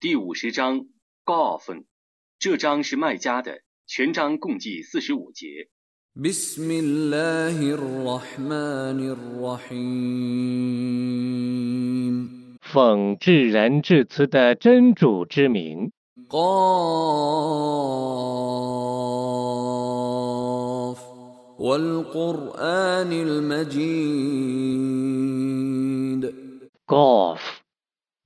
[0.00, 0.86] 第五十章
[1.24, 1.82] Golf，
[2.38, 5.70] 这章是卖家的，全章共计四十五节。
[12.60, 15.90] 奉至仁至慈的真主之名。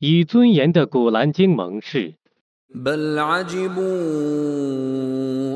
[0.01, 2.15] 以尊严的古兰经盟誓，
[2.75, 3.87] بل عجبوا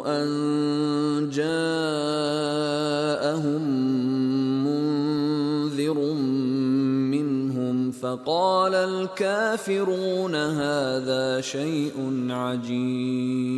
[0.08, 1.52] أن جاءهم
[4.66, 5.98] منذر
[7.14, 11.94] منهم فقال الكافرون هذا شيء
[12.30, 13.52] عجيب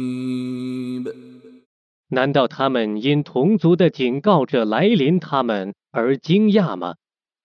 [2.09, 6.95] 难道他们因同族的警告者来临他们而惊讶吗？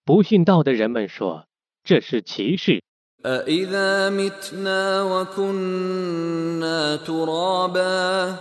[0.04, 1.46] 不信道的人们说，
[1.84, 2.82] 这是歧视。
[3.26, 8.36] أإذا متنا وكنا ترابا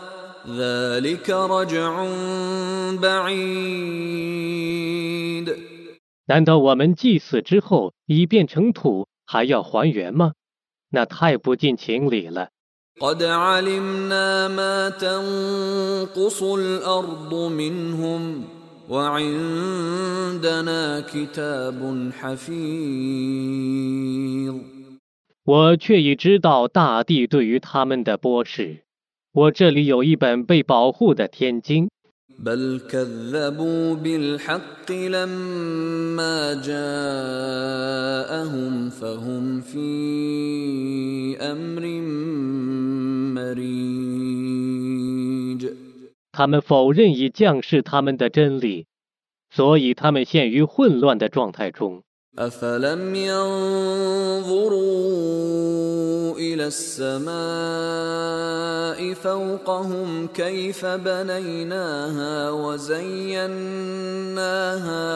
[0.47, 2.06] ذلك رجع
[3.02, 4.38] بعيد
[6.28, 10.33] 难道我们祭祀之后已变成土，还要还原吗？
[10.89, 12.50] 那太不近情理了。
[13.00, 18.44] قد علمنا ما تنقص الأرض منهم
[18.89, 20.03] وعندنا
[21.02, 23.67] كتاب حفيظ
[25.44, 28.83] 我却已知道大地对于他们的播示。
[29.33, 31.89] 我这里有一本被保护的天经，
[32.44, 38.09] بل كذبوا بالحق لما جاءهم
[38.89, 41.83] فهم في امر
[43.33, 44.17] مريج
[46.31, 48.86] 他们否认已降世他们的真理，
[49.50, 52.03] 所以他们陷于混乱的状态中。
[52.38, 54.78] افلم ينظروا
[56.38, 57.38] الى السماء
[59.14, 63.44] فوقهم كيف بنيناها وزيناها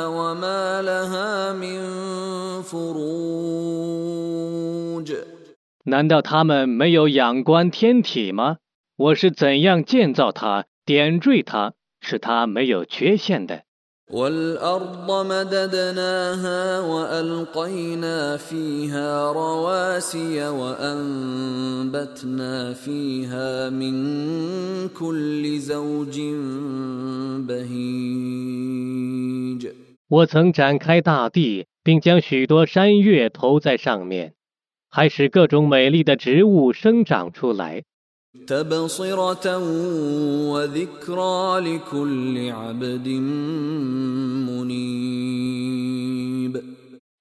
[0.07, 1.81] وما لها من
[2.63, 4.01] فروج
[5.83, 8.57] 难道他们没有仰观天体吗？
[8.97, 13.63] 我是怎样建造它、点缀它，使它没有缺陷的？
[14.11, 22.13] والأرض مددناها وألقينا فيها رواسي وأنبتنا
[22.73, 26.19] فيها من كل زوج
[27.47, 28.81] بهيج
[30.09, 34.33] 我曾展开大地，并将许多山岳投在上面，
[34.89, 37.83] 还使各种美丽的植物生长出来。
[38.47, 39.57] تبصرة
[40.51, 43.07] وذكرى لكل عبد
[44.47, 45.41] منيب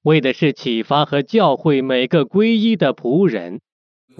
[0.03, 3.61] 为的是启发和教诲每个皈依的仆人。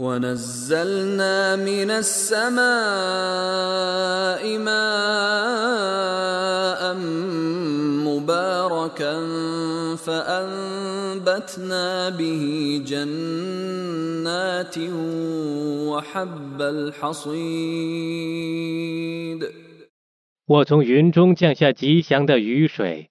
[0.01, 2.63] ونزلنا من السماء
[4.59, 4.81] ماء
[8.09, 9.15] مباركا
[9.97, 11.85] فأنبتنا
[12.17, 14.79] به جنات
[15.89, 18.11] وحب الحصيد
[20.47, 23.11] 我从云中降下吉祥的雨水，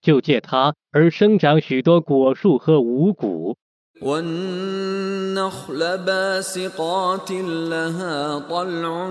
[0.00, 3.56] 就借它而生长许多果树和五谷。
[4.02, 9.10] والنخل باسقات لها طلع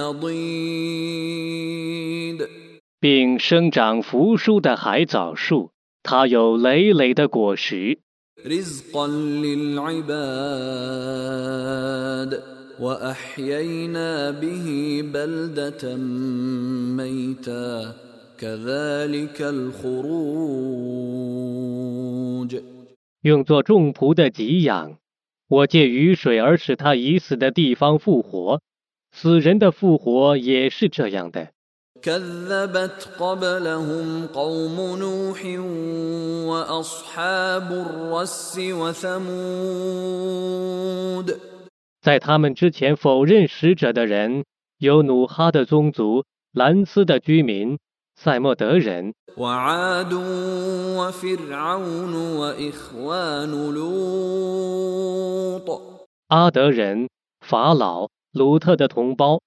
[0.00, 1.16] نضيد
[2.98, 5.70] 并生长扶疏的海藻树，
[6.02, 7.98] 它有累累的果实，
[8.46, 9.06] رزقا
[9.44, 10.16] للعباد
[12.80, 15.96] واحيينا به بلده
[16.96, 17.94] ميتا
[18.38, 20.16] كذلك الخروج
[23.22, 24.98] 用作众仆的给养。
[25.48, 28.60] 我借雨水而使它已死的地方复活，
[29.12, 31.50] 死人的复活也是这样的。
[32.02, 35.44] كذبت قبلهم قوم نوح
[36.46, 39.26] واصحاب الرس وثمود
[42.02, 44.44] 在他们之前否认使者的人，
[44.78, 47.78] 有努哈的宗族、兰斯的居民、
[48.23, 49.15] 赛莫德人、
[56.27, 57.09] 阿德人、
[57.39, 59.39] 法老、鲁特的同胞，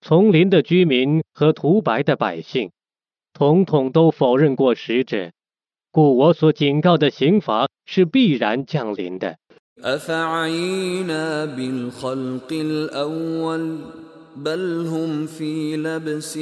[0.00, 2.72] 丛林的居民和涂白的百姓
[3.32, 5.30] 统统都否认过使者。
[5.91, 9.37] 故我所警告的刑罚是必然降临的。
[9.83, 13.77] أفعينا بالخلق الأول
[14.35, 16.37] بل هم في لبس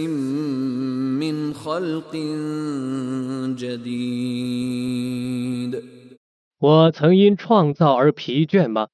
[1.20, 2.16] من خلق
[3.58, 5.16] جديد
[6.60, 8.88] 我曾因创造而疲倦吗？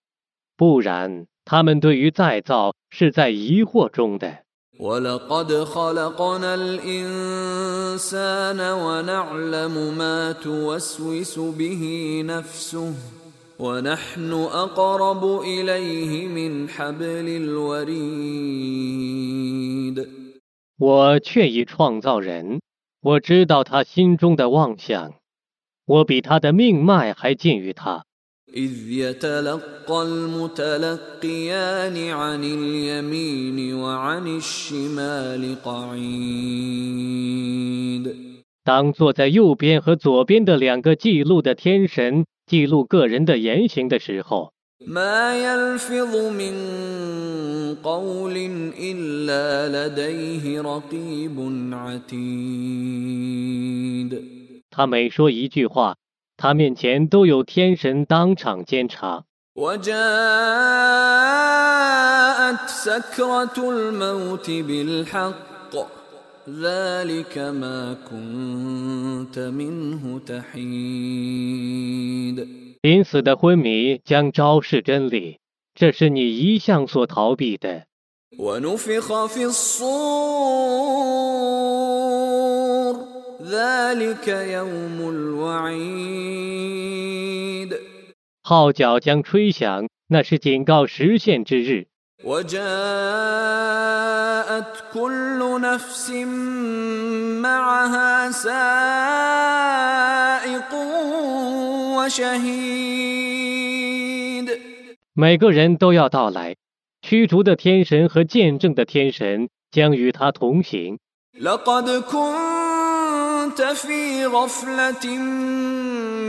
[0.57, 4.39] 不然，他们对于再造是在疑惑中的。
[4.79, 12.93] ولقد خلقنا الإنسان ونعلم ما توسوس به نفسه
[13.59, 18.61] ونحن أقرب إليه من حبل الوريد
[20.79, 22.59] 我却已创造人，
[23.01, 25.13] 我知道他心中的妄想，
[25.85, 28.03] 我比他的命脉还近于他。
[28.53, 36.91] إذ يتلقى المتلقيان عن اليمين وعن الشمال قعيد
[38.63, 44.51] 当坐在右边和左边的两个记录的天神记录个人的言行的时候，
[44.85, 48.35] ما يلفظ من قول
[48.77, 51.39] إلا لديه رقيب
[51.73, 53.01] عتيد
[54.69, 55.95] 他每说一句话，
[56.38, 59.24] 他面前都有天神当场监察，
[72.82, 75.40] 临死的昏迷将昭示真理，
[75.74, 77.86] 这是你一向所逃避的。
[88.43, 91.87] 号角将吹响，那是警告实现之日。
[92.23, 92.53] وجاءت
[94.93, 96.09] كل نفس
[97.41, 98.51] معها سائق
[101.97, 103.31] وشهيد
[105.13, 106.55] 每个人都要到来，
[107.01, 110.99] 驱逐的天神和见证的天神将与他同行。
[111.39, 112.64] لقد كنت
[113.73, 115.17] في غفلة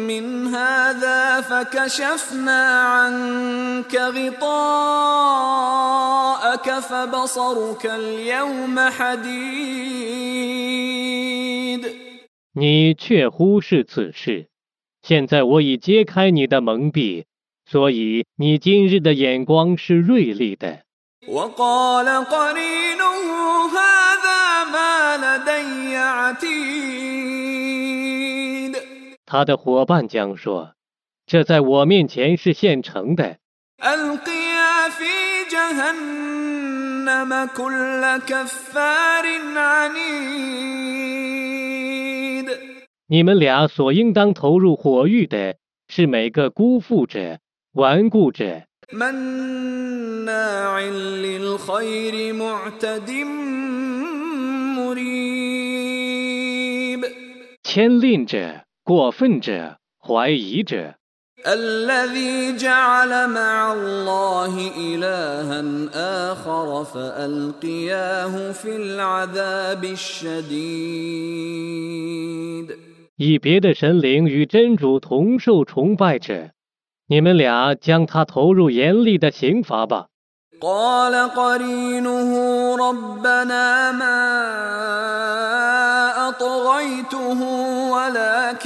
[0.09, 4.49] من هذا فكشفنا عنك غطاءك
[6.79, 10.23] فبصرك اليوم حديد
[12.55, 14.49] 你却忽视此事，
[15.03, 17.25] 现在我已揭开你的蒙蔽，
[17.65, 20.81] 所以你今日的眼光是锐利的。
[21.29, 23.15] وقال قرينه
[23.79, 25.86] هذا ما لدي
[29.27, 33.39] 他的伙伴将说：“这在我面前是现成的，
[33.81, 35.05] ألقيا في
[35.51, 39.25] جهنم كل كفار
[39.57, 41.03] عنيد
[43.09, 45.57] 你们俩所应当投入火狱的
[45.89, 47.41] 是每个辜负者、
[47.73, 48.63] 顽固者、
[48.93, 53.11] مناع للخير معتد
[54.77, 55.83] مريب
[57.63, 60.95] 牵令者、 过分者、怀疑者。”
[61.45, 65.63] الذي جعل مع الله إلها
[66.31, 70.53] آخر فألقياه في العذاب الشديد
[73.17, 76.51] 以别的神灵与真主同受崇拜者，
[77.09, 80.07] 你们俩将他投入严厉的刑罚吧。
[80.61, 82.31] قال قرينه
[82.77, 84.19] ربنا ما
[86.29, 87.41] أطغيته
[87.91, 88.66] ولكن كان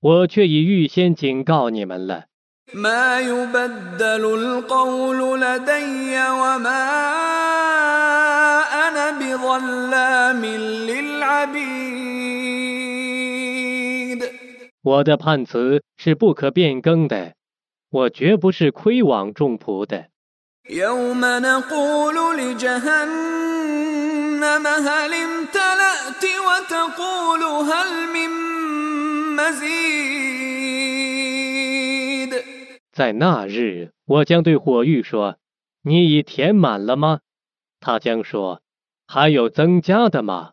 [0.00, 2.24] 我却已预先警告你们了。
[2.74, 6.88] ما يبدل القول لدي وما
[8.88, 11.92] أنا بظلام للعبيد
[14.82, 17.34] 我的判词是不可变更的，
[17.90, 20.06] 我绝不是亏枉众仆的。
[20.70, 23.56] يوم نقول لجهنم
[24.66, 28.45] هل امتلأت وتقول هل من مزيد
[32.91, 35.37] 在那日我将对火玉说
[35.83, 37.19] 你已填满了吗？
[37.79, 38.61] 他将说
[39.07, 40.51] 还有增加的吗？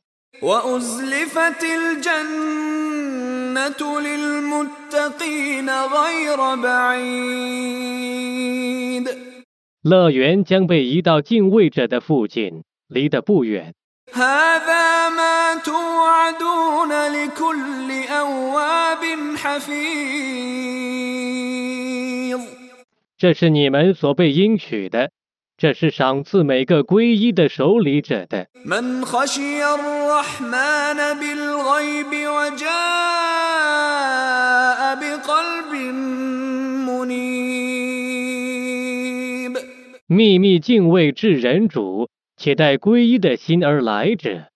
[9.83, 13.75] 乐园将被移到敬畏者的附近离得不远。
[14.14, 19.04] هذا ما توعدون لكل أواب
[19.38, 20.80] حفيظ
[23.18, 25.12] 这是你们所被应许的，
[25.58, 28.48] 这是赏赐每个皈依的守礼者的。
[28.66, 32.70] من خشي الرحمن بالغيب وجاء
[34.96, 35.74] بقلب
[36.88, 37.60] منيب
[40.08, 44.49] 秘密敬畏至人主， 且待皈依的心而来者，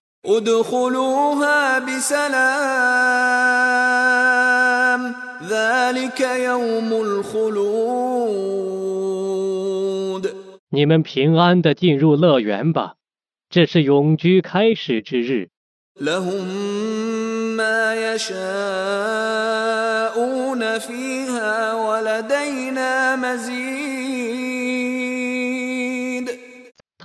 [10.71, 12.95] 你们平安地进入乐园吧。
[13.49, 15.49] 这是永居开始之日。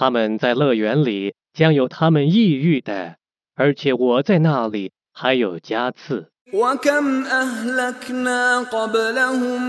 [0.03, 3.17] 他们在乐园里将有他们抑郁的，
[3.55, 6.31] 而且我在那里还有加赐。
[6.53, 9.63] وكم أهلكنا قبلهم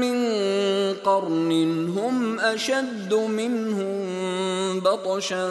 [0.00, 0.16] من
[0.94, 5.48] قرن هم أشد منهم بطشا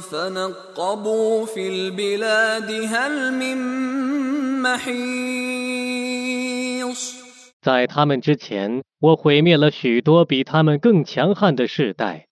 [0.00, 3.56] فنقبوا في البلاد هل من
[4.62, 5.92] محيص
[7.60, 12.28] 在他们之前，我毁灭了许多比他们更强悍的世代。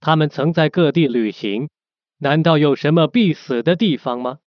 [0.00, 1.68] 他们曾在各地旅行
[2.18, 4.38] 难道有什么必死的地方吗？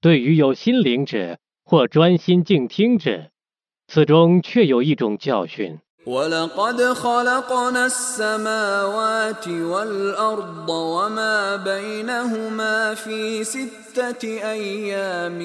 [0.00, 3.30] 对于有心灵者或专心静听者
[3.88, 5.80] 此中确有一种教训。
[6.05, 15.39] ولقد خلقنا السماوات والأرض وما بينهما في ستة أيام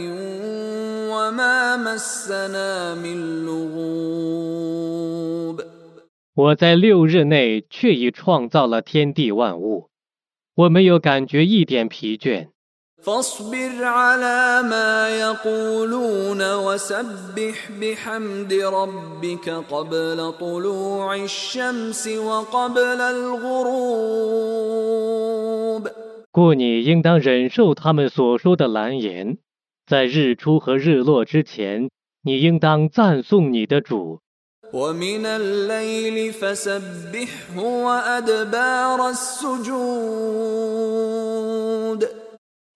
[1.13, 4.57] وما مسنا من لغوب
[6.35, 9.91] 我在六日内确已创造了天地万物，
[10.55, 12.49] 我没有感觉一点疲倦。
[13.03, 24.07] فاصبر على ما يقولون وسبح بحمد ربك قبل طلوع الشمس وقبل الغروب
[26.33, 29.39] 故你应当忍受他们所说的蓝言，
[29.87, 31.89] 在日出和日落之前，
[32.23, 34.21] 你应当赞颂你的主。
[34.73, 40.60] ومن الليل فسبحه وأدبار السجود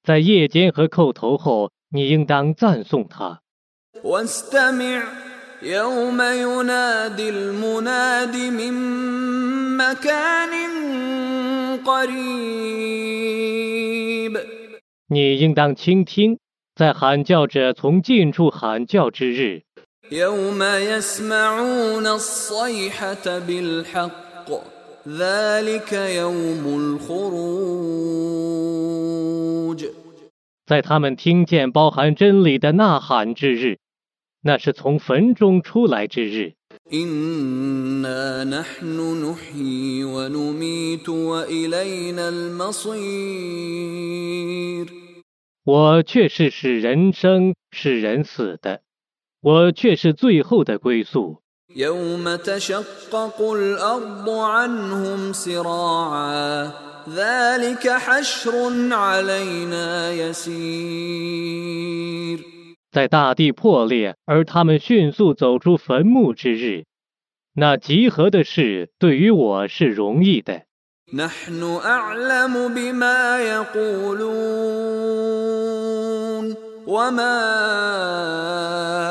[0.05, 3.41] 在夜间和叩头后，你应当赞颂他。
[4.03, 5.03] واستمع
[5.63, 8.73] يوم ينادي المناد من
[9.77, 10.51] مكان
[11.85, 12.21] قريب
[15.09, 16.39] 你应当倾听，
[16.77, 19.63] 在喊叫者从近处喊叫之日，
[20.11, 24.51] يوم يسمعون الصيحة بالحق
[25.09, 28.94] ذلك يوم الخروج
[30.66, 33.78] 在他们听见包含真理的呐喊之日，
[34.42, 36.54] 那是从坟中出来之日。
[45.64, 48.82] 我却是使人生、使人死的，
[49.42, 51.42] 我却是最后的归宿。
[57.05, 58.55] يوم تشقق الأرض عنهم سراعا ذلك حشر
[58.93, 61.61] علينا يسير
[62.93, 66.85] 在大地破裂，而他们迅速走出坟墓之日，
[67.55, 70.63] 那集合的事对于我是容易的。
[71.13, 74.47] نحن أعلم بما يقولون
[76.87, 77.41] وما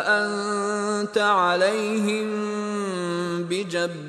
[0.08, 2.28] أنت عليهم
[3.50, 4.00] بجبار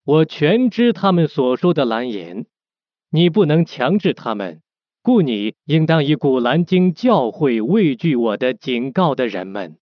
[0.03, 2.47] 我全知他们所说的蓝言，
[3.11, 4.61] 你不能强制他们，
[5.03, 9.77] 故你应当以古兰经教诲畏惧我的警告的人们。